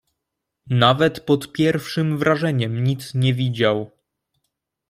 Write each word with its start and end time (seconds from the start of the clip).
"Nawet 0.69 1.19
pod 1.19 1.53
pierwszem 1.53 2.17
wrażeniem 2.17 2.83
nic 2.83 3.13
nie 3.15 3.33
widział." 3.33 3.91